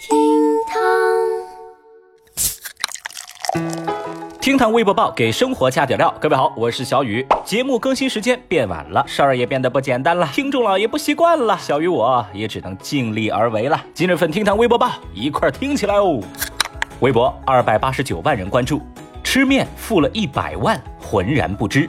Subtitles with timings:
[0.00, 0.16] 厅
[0.66, 0.80] 堂，
[4.40, 6.14] 厅堂微博报给生活加点料。
[6.18, 7.26] 各位好，我是小雨。
[7.44, 13.78] 节目更新时间变晚了，事儿也变得不简单了，听众老爷不习惯了，小雨我也只能尽力而为了。
[13.92, 16.18] 今日份厅堂微博报一块儿听起来哦。
[17.00, 18.80] 微博二百八十九万人关注，
[19.22, 21.86] 吃面付了一百万，浑然不知。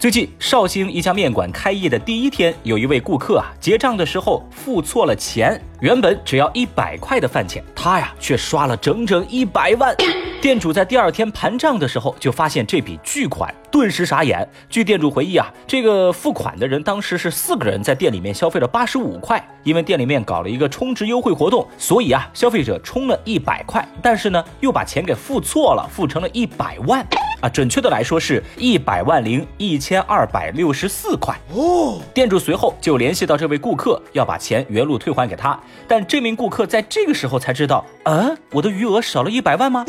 [0.00, 9.94] 最近，绍兴一家面馆开业的第一天，有一位顾客啊，结账的时候付错了钱，原本只要一百块的饭钱，他呀却刷了整整一百万。
[10.40, 14.48] 店主在第二天盘账的时候，就发现这笔巨款，顿时傻眼。
[14.70, 27.06] 据店主回忆啊，这个付款的人当时是四个人在店里面消费了八十五块，因为店里面搞了一个充值优惠活动，所以啊，消费者充了一百块，但是呢，又把钱给付错了，付成了一百万。
[27.40, 32.00] 啊，准确的来说是一百万零一千二百六十四块哦。
[32.14, 35.58] 店主随后就联系到这位顾客，要把钱原路退还给他。
[35.86, 39.84] 但这名顾客在这个时候才知道，嗯，我的余额少了一百万吗？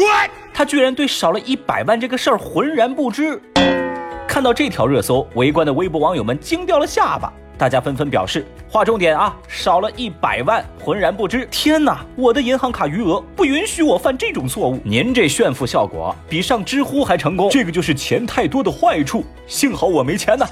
[0.54, 3.42] 他居然对少了一百万这个事儿浑然不知。
[4.28, 7.32] 看到这条热搜，围观的微博网友们惊掉了下巴。
[7.58, 11.48] 大家纷纷表示，划重点啊，少了一百万，浑然不知。
[11.50, 14.78] 天哪，我的银行卡余额不允许我犯这种错误。
[14.84, 19.24] 您这炫富效果比上知乎还成功，这个就是钱太多的坏处。
[19.48, 20.46] 幸好我没钱呢。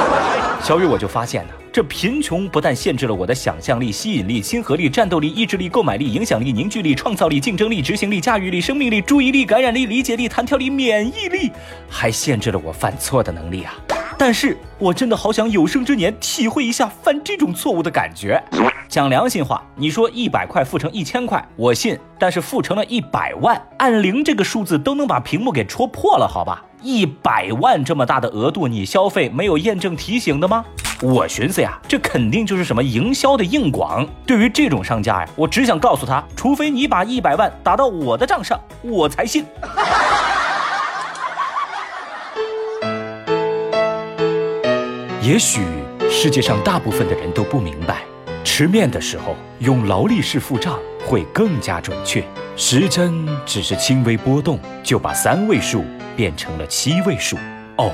[0.62, 11.50] 小雨我就发现呢，这贫穷不但限制了我的想象力、吸引力、亲和力、战斗力、意志力、购买力、影响力、凝聚力、创造力、竞争力、执行力、驾驭力、生命力、注意力、感染力、理解力、弹跳力、免疫力，
[11.88, 13.74] 还限制了我犯错的能力啊。
[14.18, 18.40] 但是我真的好想有生之年体会一下犯这种错误的感觉。
[18.86, 26.62] 讲良心话，你说一百块付成一千块，我信；但是付成了一百万，按零这个数字都能把屏幕给戳破了，好吧？
[26.82, 30.66] 一百万这么大的额度，你消费没有验证提醒的吗？
[31.02, 34.06] 我寻思呀，这肯定就是什么营销的硬广。
[34.24, 39.44] 对于这种商家呀，我只想告诉他，除非你把一百万打到我的账上，我才信。
[45.20, 45.60] 也许
[46.08, 48.02] 世界上大部分的人都不明白，
[48.44, 52.22] 吃面的时候用劳力士付账会更加准确。
[52.56, 55.84] 时针只是轻微波动，就把三位数
[56.14, 57.36] 变成了七位数。
[57.78, 57.90] 哦，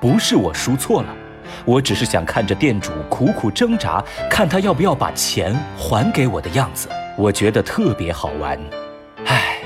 [0.00, 1.08] 不是我输错了，
[1.64, 8.58] 我只是想看着店主苦苦挣扎，看他要不要把钱还给我的样子，我觉得特别好玩。
[9.26, 9.58] 唉，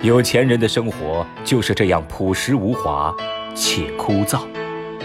[0.00, 3.14] 有钱人的生活就是这样朴实无华
[3.54, 4.40] 且枯燥，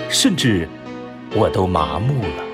[0.10, 0.68] 甚至。
[1.38, 2.46] 我都麻木了。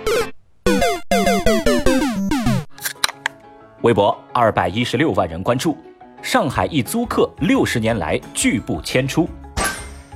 [3.84, 5.78] 微博二百一十六万人关注，
[6.24, 9.30] 上海一租客六十年来拒不迁出。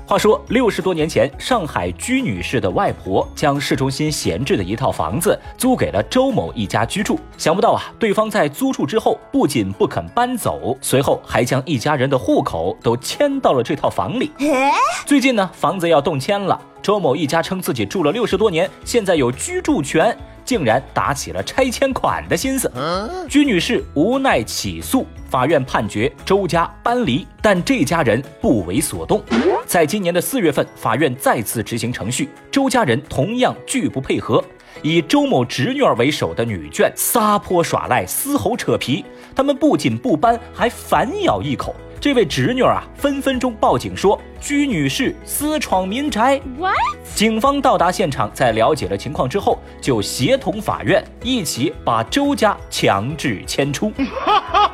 [0.08, 7.20] 话说六十多年前，上海居女士的外婆将市中心闲置的一套房子租给了周某一家居住。
[7.40, 14.32] 想不到啊，对方在租住之后不仅不肯搬走，随后还将一家人的户口都迁到了这套房里。
[15.08, 16.62] 最近呢，房子要动迁了。
[16.84, 22.72] 周某一家称自己住了六十多年，现在有居住权，竟然打起了拆迁款的心思。
[23.28, 29.22] 居女士无奈起诉，法院判决周家搬离，但这家人不为所动。
[29.66, 34.44] 在今年的四月份，法院再次执行程序，周家人同样拒不配合，
[34.84, 39.04] 以周某侄女儿为首的女眷撒泼耍赖、嘶吼扯皮，
[39.36, 41.76] 他们不仅不搬，还反咬一口。
[42.06, 46.40] 这位侄女啊，分分钟报警说居女士私闯民宅。
[46.56, 46.76] What？
[47.16, 53.92] 警方到达现场，在了解了情况之后，就协同法院一起把周家强制迁出。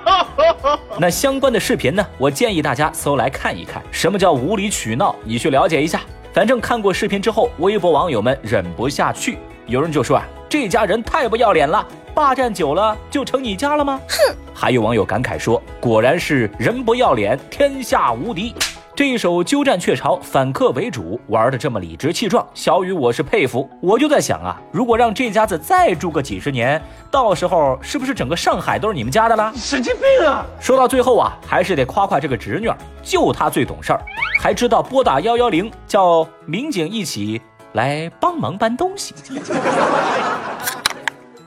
[0.99, 2.05] 那相关的视频呢？
[2.17, 6.01] 我建议大家搜来看一看，什么叫无理取闹，你去了解一下。
[6.33, 9.37] 反正看过视频之后，微博网友们忍不下去，
[9.67, 11.87] 有人就说啊，这家人太不要脸了。
[12.13, 13.99] 霸占久了就成你家了吗？
[14.07, 14.35] 哼！
[14.53, 18.53] 还有网友感慨说：“果然是人不要脸，天下无敌。”
[18.93, 23.67] 这一手鸠占鹊巢、反客为主玩的这么理直气壮，小雨我是佩服。
[23.81, 26.79] 我就在想啊，如果让这家子再住个几十年，
[27.09, 29.51] 到时候是不是整个上海都是你们家的了？
[29.55, 30.45] 神经病啊！
[30.59, 32.69] 说到最后啊，还是得夸夸这个侄女，
[33.01, 34.01] 就她最懂事儿，
[34.39, 37.41] 还知道拨打幺幺零叫民警一起
[37.73, 39.15] 来帮忙搬东西。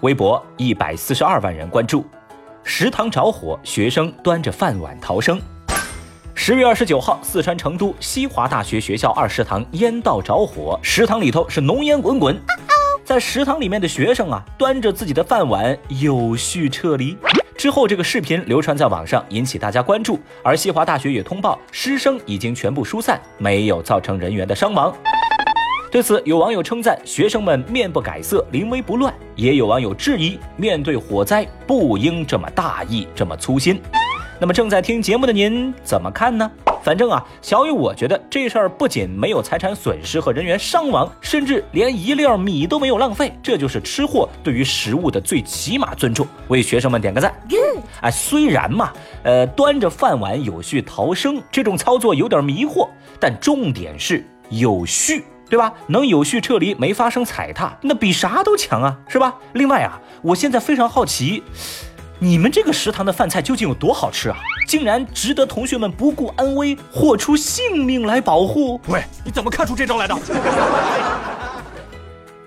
[0.04, 2.04] 微博一百四十二万人关注，
[2.62, 5.40] 食堂着火，学生端着饭碗逃生。
[6.34, 12.38] 十月二十九号，四川成都西华大学学校二食堂烟道着火，食堂里头是浓烟滚滚，
[13.02, 17.16] 在食堂里面的学生啊，端着自己的饭碗有序撤离。
[17.56, 20.20] 之后，这个视频流传在网上，引起大家关注。
[20.42, 24.94] 而西华大学也通报，师生已经全部疏散，没有造成人员的伤亡。
[25.94, 33.80] 对此，有网友称赞学生们面不改色、临危不乱，也有网友质疑面对火灾不应这么大意、这么粗心。
[34.40, 36.50] 那么正在听节目的您怎么看呢？
[36.82, 46.26] 反正啊，小雨我觉得这事儿不仅没有财产损失和人员伤亡，甚至连一粒米都没有浪费，这就是吃货对于食物的最起码尊重。
[46.48, 47.32] 为学生们点个赞。
[48.00, 48.92] 哎，虽然嘛，
[49.22, 52.88] 呃，端着饭碗有序逃生这种操作有点迷惑，
[53.20, 55.72] 但重点是有序，对吧？
[55.88, 59.34] 能有序撤离，没发生踩踏，那比啥都强啊，是吧？
[59.52, 61.42] 另外啊，我现在非常好奇。
[62.20, 64.36] 你们这个食堂的饭菜究竟有多好吃啊？
[64.66, 68.80] 竟然值得同学们不顾安危，豁出性命来保护？
[68.88, 70.16] 喂，你怎么看出这招来的？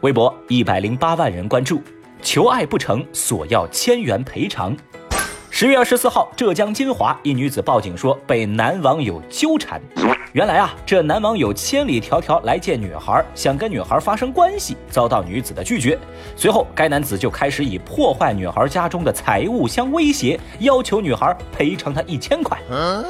[0.02, 1.82] 微博一百零八万人关注，
[2.22, 4.76] 求爱不成，索要千元赔偿。
[5.60, 9.82] 十月二十四号，浙江金华一女子报警说被男网友纠缠。
[10.32, 15.98] 原来啊，这男网友千里迢迢来见女孩，想跟女孩发生关系，遭到女子的拒绝。
[16.36, 22.56] 随后，该男子就开始以破坏女孩家中的财物相威胁，要求女孩赔偿他一千块。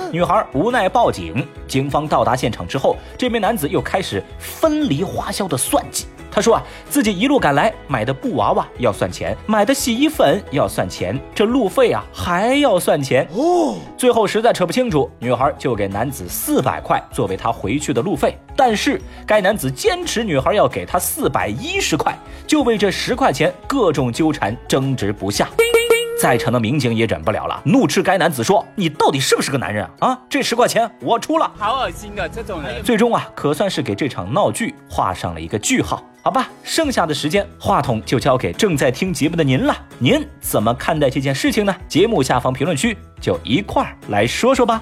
[0.10, 6.06] 女孩无奈报警，警方到达现场之后，这名男子又开始分离花销的算计。
[6.38, 13.76] 他说啊，自己一路赶来买的布娃娃要算钱，买的洗衣粉要算钱，这路费啊还要算钱哦。
[13.98, 25.50] 最后实在扯不清楚，女孩就给男子四百块作为他回去的路费，但是该男子坚持女孩要给他四百一十块，就为这十块钱各种纠缠，争执不下。
[26.20, 30.10] 在场的民警也忍不了了，怒斥该男子说：“你到底是不是个男人啊？
[30.10, 32.82] 啊，这十块钱我出了。”好恶心啊，这种人。
[32.84, 36.04] 最终啊，可算是给这场闹剧画上了一个句号。
[36.24, 39.78] 好吧，剩下的时间，话筒就交给正在听节目的您了。
[40.00, 41.76] 您怎么看待这件事情呢？
[41.88, 44.82] 节目下方评论区就一块儿来说说吧。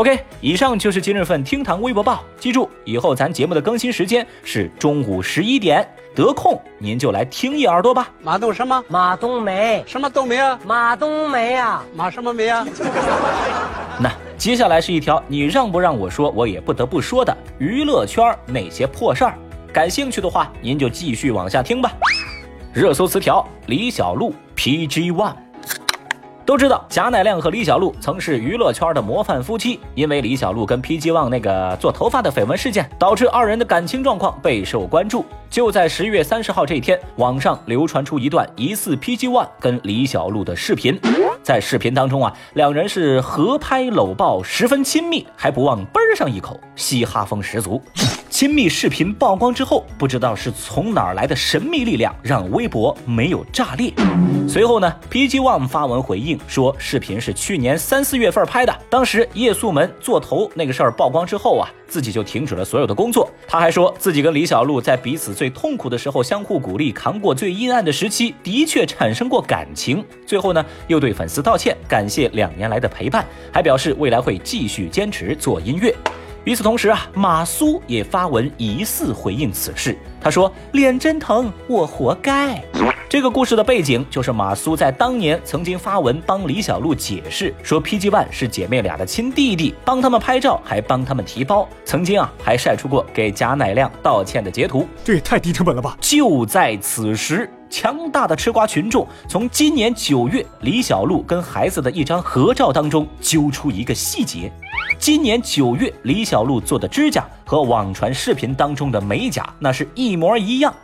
[0.00, 2.24] OK，以上就是今日份厅堂微博报。
[2.38, 5.86] 记住，以后咱节目的更新时间是中午十一点。
[6.14, 8.08] 得空您就来听一耳朵吧。
[8.22, 8.82] 马冬什么？
[8.88, 9.84] 马冬梅。
[9.86, 10.58] 什么冬梅啊？
[10.64, 11.84] 马冬梅啊？
[11.94, 12.66] 马什么梅啊？
[14.00, 19.34] 那接下来是一条你让不让我说，我也不得不说的娱乐圈那些破事儿。
[19.70, 21.92] 感兴趣的话，您就继续往下听吧。
[22.72, 25.49] 热搜词条：李小璐 PG One。
[26.44, 35.24] 都知道贾乃亮和李小璐曾是娱乐圈的模范夫妻，因为李小璐跟 PG One 那个做头发的绯闻事件，导致二人的感情状况备受关注。
[35.48, 40.98] 就在十月三十号这一天，网上流传出一段疑似 PG One 跟李小璐的视频，
[41.42, 47.80] 在视频当中啊，两人是合拍搂抱，十分亲密，还不忘啵上一口，嘻哈风十足。
[48.40, 53.92] 亲密视频曝光之后，不知道是从哪儿来的神秘力量，让微博没有炸裂。
[54.48, 63.30] 随后呢，PG One 发文回应说，视频是去年三四月份拍的，当时夜宿门做头那个事儿曝光之后啊，自己就停止了所有的工作。
[63.46, 70.02] 他还说自己跟李小璐在彼此最痛苦的时候相互鼓励，扛过最阴暗的时期，的确产生过感情。
[70.24, 73.22] 最后呢，又对粉丝道歉，感谢两年来的陪伴，
[73.52, 75.94] 还表示未来会继续坚持做音乐。
[76.44, 79.98] 与此同时啊，马苏也发文疑似回应此事。
[80.20, 82.62] 他说：“脸真疼，我活该。”
[83.08, 91.68] 这个故事的背景就是马苏在当年曾经发文帮李小璐解释，说 PG One 是姐妹俩的亲弟弟，帮他们拍照，还帮他们提包。
[91.84, 94.86] 曾经啊，还晒出过给贾乃亮道歉的截图。
[95.04, 95.98] 这也太低成本了吧！
[96.00, 97.50] 就在此时。
[97.70, 104.52] 强大的吃瓜群众从今年九月李小璐跟孩子的一张合照当中揪出一个细节：
[104.98, 110.74] 今年九月李小璐做的指甲和网传视频当中的美甲那是一模一样。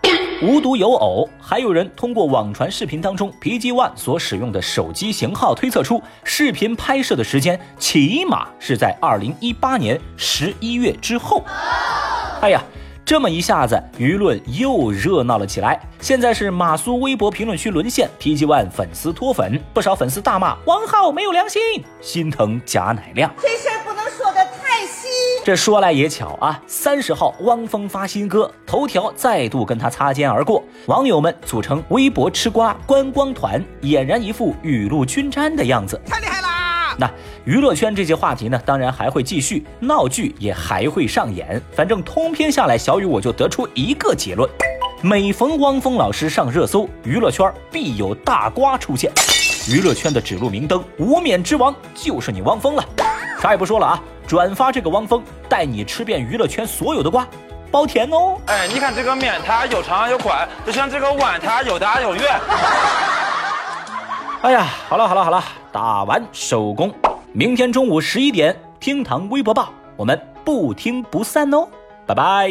[0.43, 11.43] 无独有偶，还有人通过网传视频当中 PG One 所使用的手机型号推测出视频拍摄的时间起码是在二零一八年十一月之后。
[12.43, 12.63] 哎呀！
[13.07, 15.81] 这么一下子，舆论又热闹了起来。
[16.01, 21.61] 现在是马苏微博评论区沦陷，PG One 粉丝脱粉，不少粉丝大骂王浩没有良心，
[22.01, 23.33] 心疼贾乃亮。
[23.41, 25.07] 这事儿不能说的太细。
[25.45, 35.97] 这说来也巧啊，三十号汪峰发新歌，头条再度跟他擦肩而过，网友们组成微博吃瓜观光团，俨然一副雨露均沾的样子。
[36.05, 36.97] 太厉害啦！
[36.99, 37.09] 那
[37.47, 41.63] 娱乐圈这些话题呢，当然还会继续，闹剧也还会上演。
[41.71, 44.51] 反正通篇下来，小雨我就得出一个结论：
[45.01, 49.13] 每逢汪峰老师上热搜，娱乐圈必有大瓜出现。
[49.69, 52.85] 娱乐圈的指路明灯，无冕之王就是你汪峰了。
[53.41, 57.25] 啥也不说了啊，转发这个汪峰，带你吃遍娱乐圈所有的瓜，
[57.71, 58.41] 包甜哦。
[58.47, 62.41] 哎，你看这个面，它有长有宽，就像这个碗，它有大有圆。
[64.43, 66.93] 哎呀，好了好了好了，打完收工。
[67.37, 71.69] 明天中午十一点，厅堂微博报，我们不听不散哦，
[72.07, 72.49] 拜拜。